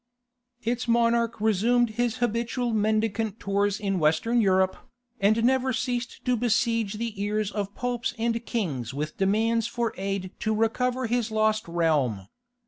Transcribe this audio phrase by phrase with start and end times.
[0.63, 4.75] Its monarch resumed his habitual mendicant tours in Western Europe,
[5.19, 10.31] and never ceased to besiege the ears of popes and kings with demands for aid
[10.39, 12.25] to recover his lost realm.